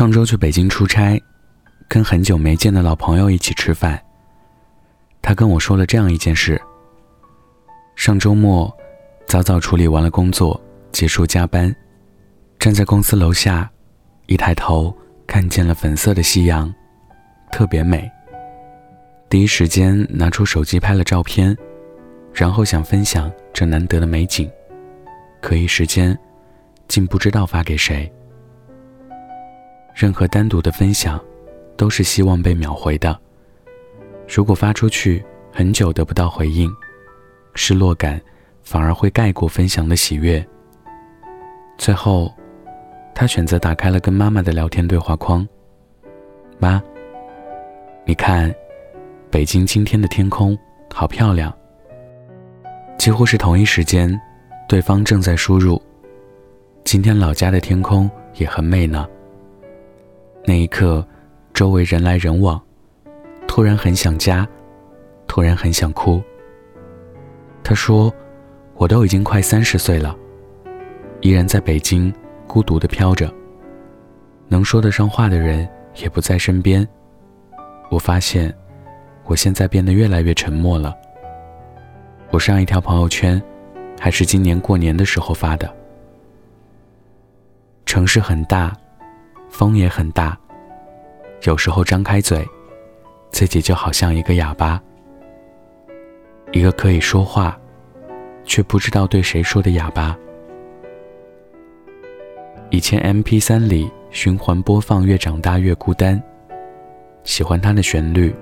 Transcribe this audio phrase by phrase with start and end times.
[0.00, 1.22] 上周去北京出差，
[1.86, 4.02] 跟很久没见的老朋友一起吃饭。
[5.20, 6.58] 他跟我说了这样一件事：
[7.96, 8.74] 上周末，
[9.26, 10.58] 早早处理完了工作，
[10.90, 11.76] 结束加班，
[12.58, 13.70] 站在公司楼下，
[14.24, 16.74] 一抬头看见了粉色的夕阳，
[17.52, 18.10] 特别美。
[19.28, 21.54] 第一时间拿出手机拍了照片，
[22.32, 24.50] 然后想分享这难得的美景，
[25.42, 26.18] 可一时间，
[26.88, 28.10] 竟不知道发给谁。
[30.00, 31.22] 任何单独的分享，
[31.76, 33.14] 都是希望被秒回的。
[34.26, 36.74] 如果发出去很久得不到回应，
[37.54, 38.18] 失落感
[38.62, 40.42] 反而会盖过分享的喜悦。
[41.76, 42.32] 最后，
[43.14, 45.46] 他选择打开了跟妈妈的聊天对话框。
[46.58, 46.82] 妈，
[48.06, 48.50] 你看，
[49.30, 50.58] 北京今天的天空
[50.94, 51.54] 好漂亮。
[52.96, 54.18] 几乎是同一时间，
[54.66, 55.78] 对方正在输入
[56.84, 59.06] ：“今天老家的天空也很美呢。”
[60.50, 61.06] 那一刻，
[61.54, 62.60] 周围人来人往，
[63.46, 64.44] 突然很想家，
[65.28, 66.20] 突然很想哭。
[67.62, 68.12] 他说
[68.74, 70.12] ：“我都已经快三十岁了，
[71.20, 72.12] 依然在北京
[72.48, 73.32] 孤独的飘着，
[74.48, 75.68] 能说得上话的人
[76.02, 76.84] 也不在身边。
[77.88, 78.52] 我发现，
[79.26, 80.92] 我现在变得越来越沉默了。”
[82.32, 83.40] 我上一条朋友圈，
[84.00, 85.72] 还是今年过年的时候发的。
[87.86, 88.76] 城市很大。
[89.50, 90.38] 风也很大，
[91.42, 92.48] 有时候张开嘴，
[93.30, 94.80] 自己就好像一个哑巴，
[96.52, 97.58] 一个可以说话，
[98.44, 100.16] 却不知道对谁说的哑巴。
[102.70, 106.16] 以前 M P 三里循环播放《越长大越孤单》，
[107.24, 108.34] 喜欢它的旋律，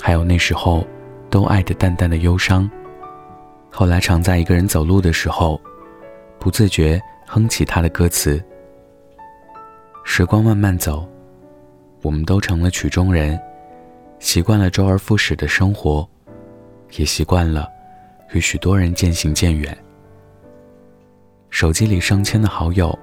[0.00, 0.86] 还有那时候
[1.30, 2.70] 都爱的淡淡的忧伤。
[3.70, 5.60] 后来常在一个人走路的时候，
[6.38, 8.42] 不自觉哼起它的歌词。
[10.10, 11.06] 时光慢慢走，
[12.02, 13.38] 我们都成了曲中人，
[14.18, 16.08] 习惯了周而复始的生活，
[16.96, 17.68] 也习惯了
[18.32, 19.76] 与许多人渐行渐远。
[21.50, 22.98] 手机里上千的好友，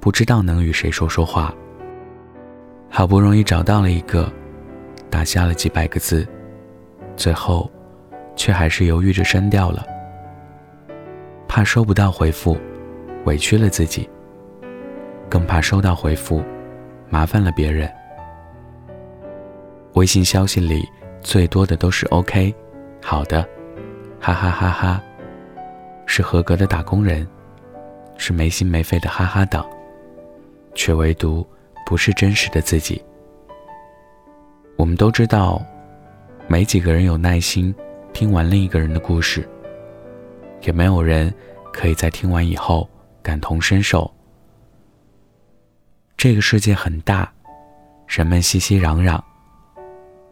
[0.00, 1.54] 不知道能与谁说说话。
[2.90, 4.30] 好不容易找到了一个，
[5.08, 6.26] 打下了几百个字，
[7.16, 7.70] 最后
[8.34, 9.86] 却还是犹豫着删掉了，
[11.48, 12.58] 怕收不到回复，
[13.24, 14.06] 委屈了自己。
[15.28, 16.42] 更怕收到回复，
[17.08, 17.90] 麻烦了别人。
[19.94, 20.82] 微信消息里
[21.20, 22.54] 最多的都是 “OK”，
[23.02, 23.42] 好的，
[24.20, 25.02] 哈哈哈哈，
[26.06, 27.26] 是合格的打工人，
[28.16, 29.64] 是没心没肺的哈哈党，
[30.74, 31.46] 却唯独
[31.86, 33.02] 不是真实的自己。
[34.76, 35.64] 我们都知道，
[36.48, 37.74] 没几个人有耐心
[38.12, 39.48] 听完另一个人的故事，
[40.62, 41.32] 也没有人
[41.72, 42.88] 可以在听完以后
[43.22, 44.12] 感同身受。
[46.16, 47.30] 这个世界很大，
[48.06, 49.20] 人们熙熙攘攘。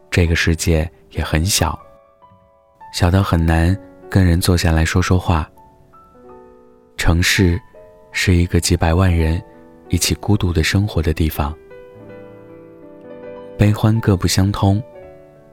[0.09, 1.77] 这个世界也很小，
[2.93, 3.77] 小到很难
[4.09, 5.47] 跟人坐下来说说话。
[6.97, 7.59] 城市
[8.11, 9.41] 是一个几百万人
[9.89, 11.53] 一起孤独的生活的地方，
[13.57, 14.81] 悲欢各不相通，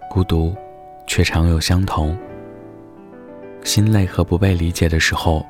[0.08, 0.54] 孤独
[1.06, 2.16] 却常有相同。
[3.62, 5.44] 心累和不被理解的时候，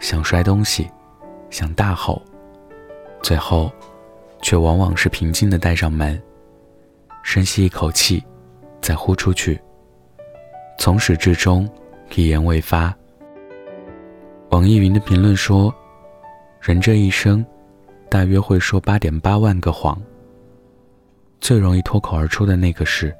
[0.00, 0.90] 想摔东西，
[1.48, 2.20] 想大吼，
[3.22, 3.72] 最后。
[4.40, 6.20] 却往往是平静的带上门，
[7.22, 8.22] 深吸一口气，
[8.80, 9.60] 再呼出去。
[10.78, 11.68] 从始至终，
[12.14, 12.94] 一言未发。
[14.50, 15.74] 网易云的评论说
[16.62, 17.44] ：“人这一生，
[18.08, 20.00] 大约会说八点八万个谎。
[21.40, 23.14] 最容易脱口而出的那个是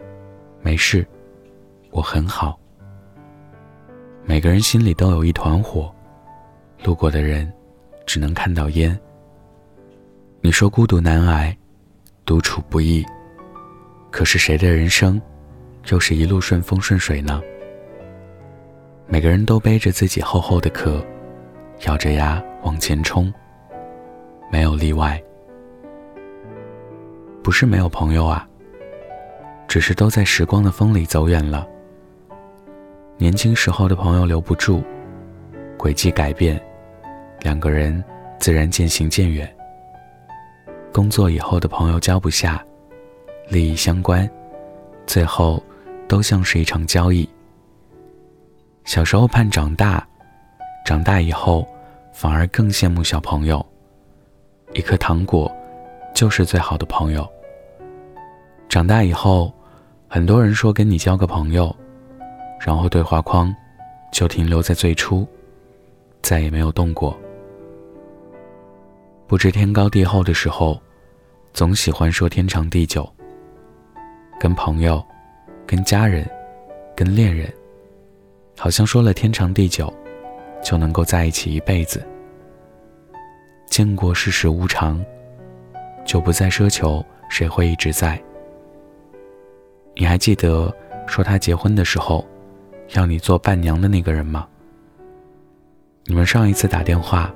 [0.62, 1.04] ‘没事，
[1.90, 2.58] 我很好’。
[4.24, 5.92] 每个人心里都有一团火，
[6.84, 7.50] 路过的人
[8.06, 8.96] 只能看到烟。”
[10.40, 11.54] 你说孤独难挨，
[12.24, 13.04] 独处不易。
[14.08, 15.20] 可是谁的人生，
[15.90, 17.42] 又是一路顺风顺水呢？
[19.08, 21.04] 每个人都背着自己厚厚的壳，
[21.86, 23.32] 咬着牙往前冲，
[24.50, 25.20] 没有例外。
[27.42, 28.48] 不是没有朋友啊，
[29.66, 31.66] 只是都在时光的风里走远了。
[33.16, 34.84] 年轻时候的朋友留不住，
[35.76, 36.60] 轨迹改变，
[37.40, 38.02] 两个人
[38.38, 39.52] 自然渐行渐远。
[40.92, 42.64] 工作以后的朋友交不下，
[43.48, 44.28] 利益相关，
[45.06, 45.62] 最后
[46.08, 47.28] 都像是一场交易。
[48.84, 50.06] 小时候盼长大，
[50.84, 51.66] 长大以后
[52.12, 53.64] 反而更羡慕小朋友。
[54.74, 55.50] 一颗糖果
[56.14, 57.28] 就是最好的朋友。
[58.68, 59.52] 长大以后，
[60.08, 61.74] 很多人说跟你交个朋友，
[62.60, 63.54] 然后对话框
[64.12, 65.26] 就停留在最初，
[66.22, 67.16] 再也没有动过。
[69.28, 70.80] 不知天高地厚的时候，
[71.52, 73.06] 总喜欢说天长地久。
[74.40, 75.04] 跟朋友、
[75.66, 76.26] 跟家人、
[76.96, 77.52] 跟恋人，
[78.56, 79.92] 好像说了天长地久，
[80.64, 82.02] 就能够在一起一辈子。
[83.66, 85.04] 见过世事无常，
[86.06, 88.18] 就不再奢求谁会一直在。
[89.94, 90.74] 你还记得
[91.06, 92.26] 说他结婚的时候，
[92.94, 94.48] 要你做伴娘的那个人吗？
[96.04, 97.30] 你们上一次打电话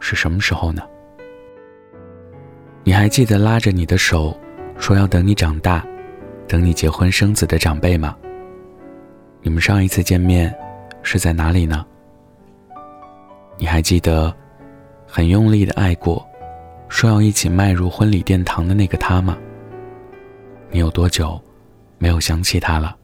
[0.00, 0.82] 是什么时候呢？
[2.88, 4.32] 你还记得拉着你的手，
[4.78, 5.84] 说要等你长大，
[6.46, 8.16] 等你结婚生子的长辈吗？
[9.42, 10.54] 你们上一次见面
[11.02, 11.84] 是在哪里呢？
[13.58, 14.32] 你还记得
[15.04, 16.24] 很用力的爱过，
[16.88, 19.36] 说要一起迈入婚礼殿堂的那个他吗？
[20.70, 21.42] 你有多久
[21.98, 22.96] 没有想起他了？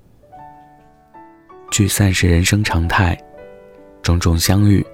[1.73, 3.19] 聚散是人生常态，
[4.01, 4.87] 种种相遇，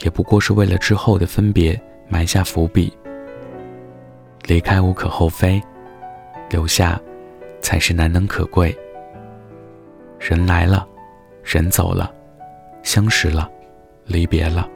[0.00, 2.92] 也不过是为了之后的分别埋下伏笔。
[4.46, 5.60] 离开无可厚非，
[6.48, 7.00] 留下
[7.60, 8.76] 才是难能可贵。
[10.20, 10.86] 人来了，
[11.42, 12.14] 人走了，
[12.84, 13.50] 相识了，
[14.04, 14.68] 离别了。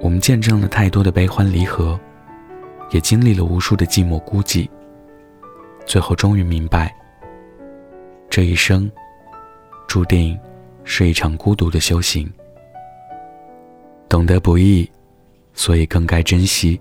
[0.00, 1.98] 我们见证了太多的悲欢离合，
[2.90, 4.68] 也经历了无数的寂寞孤寂。
[5.86, 6.94] 最后终于明白，
[8.28, 8.90] 这一生
[9.88, 10.38] 注定
[10.84, 12.30] 是一场孤独的修行。
[14.06, 14.88] 懂得不易，
[15.54, 16.78] 所以更该珍惜。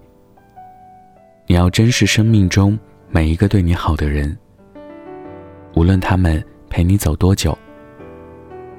[1.45, 2.79] 你要珍视生命中
[3.09, 4.35] 每一个对你好的人，
[5.75, 7.57] 无论他们陪你走多久，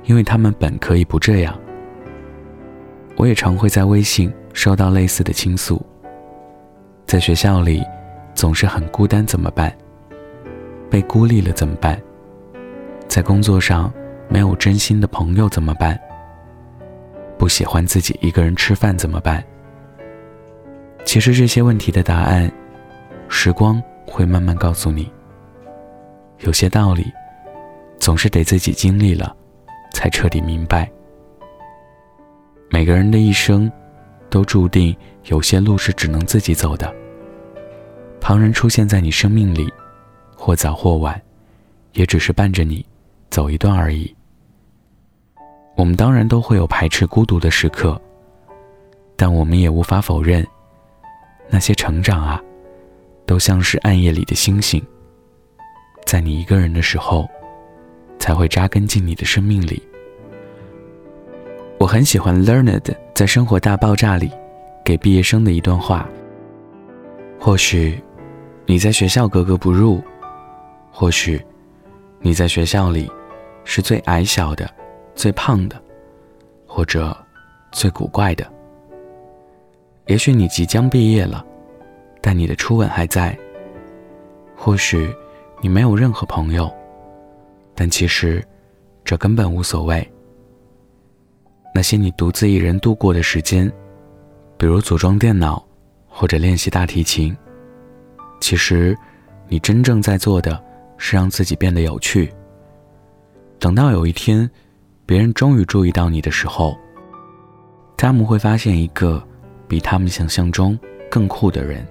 [0.04, 1.54] 因为他们本可以不这样。
[3.16, 5.84] 我也常会在微信收到类似的倾诉。
[7.06, 7.84] 在学校里，
[8.34, 9.70] 总是很孤单，怎么办？
[10.90, 12.00] 被孤立了怎么办？
[13.06, 13.92] 在工作上
[14.26, 16.00] 没有真心的朋友怎么办？
[17.36, 19.44] 不喜欢自己一个人吃饭怎么办？
[21.14, 22.50] 其实这些问题的答案，
[23.28, 25.08] 时光会慢慢告诉你。
[26.40, 27.06] 有些道理，
[28.00, 29.32] 总是得自己经历了，
[29.92, 30.90] 才彻底明白。
[32.68, 33.70] 每个人的一生，
[34.28, 34.92] 都注定
[35.26, 36.92] 有些路是只能自己走的。
[38.20, 39.72] 旁人出现在你生命里，
[40.36, 41.22] 或早或晚，
[41.92, 42.84] 也只是伴着你
[43.30, 44.12] 走一段而已。
[45.76, 48.02] 我们当然都会有排斥孤独的时刻，
[49.14, 50.44] 但我们也无法否认。
[51.48, 52.42] 那些成长啊，
[53.26, 54.82] 都像是暗夜里的星星，
[56.04, 57.28] 在你一个人的时候，
[58.18, 59.82] 才会扎根进你的生命里。
[61.78, 62.80] 我很喜欢 Learned
[63.14, 64.30] 在《生活大爆炸》里
[64.84, 66.08] 给毕业生的一段话。
[67.38, 68.02] 或许
[68.64, 70.02] 你在学校格格不入，
[70.90, 71.44] 或许
[72.20, 73.10] 你在学校里
[73.64, 74.68] 是最矮小的、
[75.14, 75.80] 最胖的，
[76.66, 77.14] 或者
[77.70, 78.53] 最古怪的。
[80.06, 81.44] 也许你即将毕业了，
[82.20, 83.36] 但你的初吻还在。
[84.54, 85.10] 或许
[85.62, 86.70] 你没有任何朋友，
[87.74, 88.46] 但其实
[89.02, 90.06] 这根本无所谓。
[91.74, 93.70] 那些你独自一人度过的时间，
[94.58, 95.64] 比如组装电脑
[96.06, 97.34] 或者练习大提琴，
[98.40, 98.96] 其实
[99.48, 100.62] 你真正在做的
[100.98, 102.30] 是让自己变得有趣。
[103.58, 104.48] 等到有一天，
[105.06, 106.76] 别人终于注意到你的时候，
[107.96, 109.26] 他们会发现一个。
[109.68, 110.78] 比他们想象中
[111.10, 111.86] 更酷的人。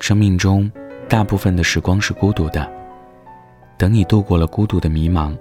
[0.00, 0.70] 生命中
[1.08, 2.70] 大部分的时光是孤独的，
[3.78, 5.36] 等你度过了孤独的迷茫，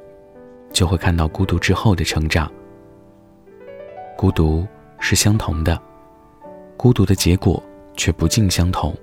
[0.72, 2.52] 就会看到孤独之后的成长。
[4.16, 4.66] 孤独
[5.00, 5.82] 是相同的，
[6.78, 7.62] 孤独的结果
[7.96, 8.96] 却不尽相同。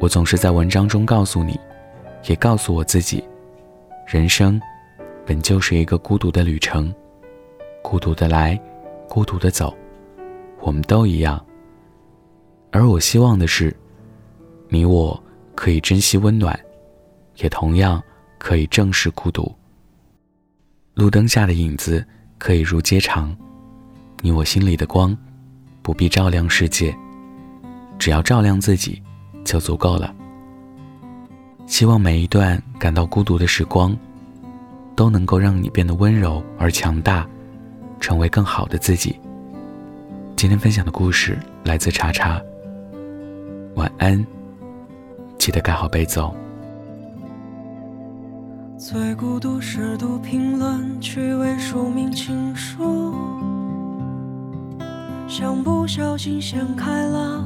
[0.00, 1.58] 我总是在文章中告诉你，
[2.26, 3.22] 也告诉我自己，
[4.06, 4.60] 人生
[5.26, 6.94] 本就是一个孤独的旅程，
[7.82, 8.58] 孤独的来，
[9.08, 9.76] 孤独的走。
[10.68, 11.42] 我们都一样，
[12.70, 13.74] 而我希望的是，
[14.68, 15.18] 你我
[15.54, 16.60] 可以珍惜温暖，
[17.36, 18.02] 也同样
[18.36, 19.50] 可以正视孤独。
[20.92, 22.06] 路灯下的影子
[22.36, 23.34] 可以如街长，
[24.20, 25.16] 你我心里的光
[25.80, 26.94] 不必照亮世界，
[27.98, 29.02] 只要照亮自己
[29.46, 30.14] 就足够了。
[31.64, 33.96] 希望每一段感到孤独的时光，
[34.94, 37.26] 都能够让你变得温柔而强大，
[38.00, 39.18] 成为更好的自己。
[40.38, 42.40] 今天分享的故事来自查查。
[43.74, 44.24] 晚安，
[45.36, 46.32] 记得盖好被子哦。
[48.78, 53.12] 最孤独是读评论，趣味署名情书，
[55.26, 57.44] 像不小心掀开了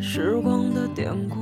[0.00, 1.36] 时光的典故。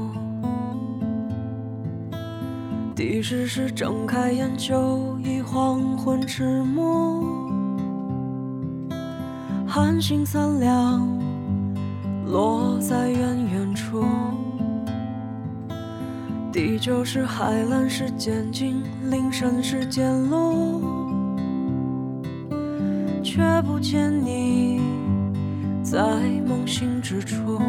[2.96, 7.39] 第十是睁开眼就已黄昏迟暮。
[9.72, 11.08] 寒星三两，
[12.26, 13.18] 落在远
[13.52, 14.04] 远处。
[16.52, 20.80] 第九是海蓝是渐进，灵山是渐落，
[23.22, 24.80] 却不见你
[25.84, 26.02] 在
[26.48, 27.60] 梦醒之处。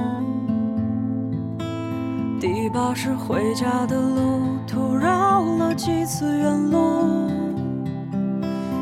[2.40, 7.30] 第八是回家的路途绕了几次远路，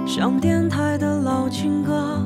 [0.07, 2.25] 像电台的老情歌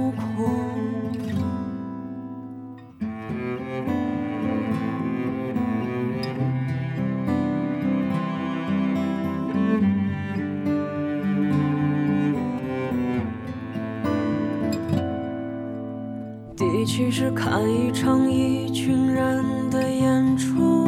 [16.81, 16.83] 苦。
[16.83, 20.87] 第七是看一场一群人的演出。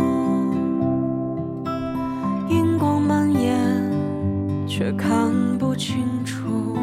[2.49, 3.55] 荧光蔓延
[4.67, 6.75] 却看不清楚。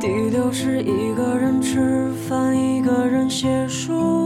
[0.00, 4.25] 第六是一个人吃饭，一个人写书，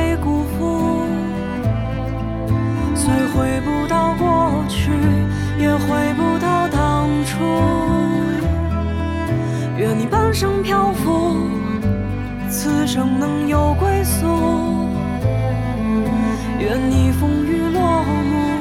[3.11, 4.89] 虽回不到过去，
[5.59, 7.43] 也回不到当初。
[9.77, 11.35] 愿你半生漂浮。
[12.49, 14.87] 此生能有归宿，
[16.59, 18.59] 愿你风雨落幕，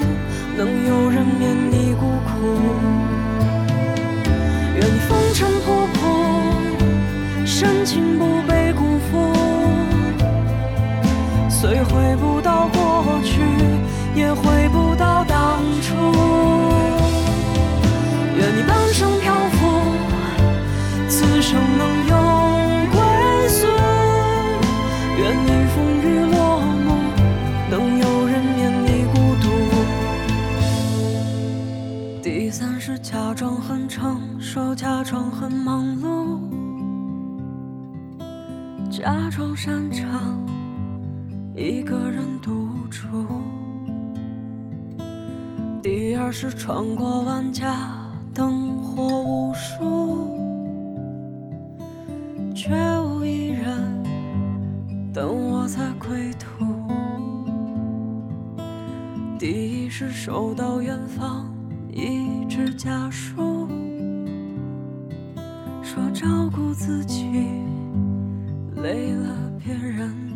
[0.57, 2.59] 能有人免你孤苦。
[4.75, 8.25] 愿你风尘仆仆，深情不
[14.35, 15.95] 回不到当初。
[18.37, 19.59] 愿你半生漂浮，
[21.09, 22.15] 此生能有
[22.91, 22.99] 归
[23.49, 23.67] 宿。
[25.19, 26.89] 愿你风雨落幕，
[27.71, 29.45] 能有人免你孤独。
[32.23, 36.41] 第三是假装很成熟，假装很忙碌，
[38.91, 40.45] 假装擅长
[41.55, 43.40] 一个人独处。
[46.21, 47.91] 二是穿过万家
[48.35, 50.39] 灯火无数，
[52.55, 54.05] 却无一人
[55.15, 56.67] 等我在归途。
[59.39, 61.47] 第一是收到远方。
[61.91, 63.67] 一纸家书，
[65.83, 67.29] 说照顾自己
[68.77, 70.30] 累了别人。